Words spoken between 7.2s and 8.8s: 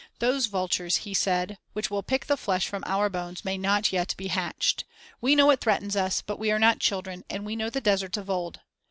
and we know the desert of old.